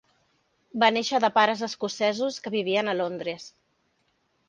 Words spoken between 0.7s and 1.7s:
Va néixer de pares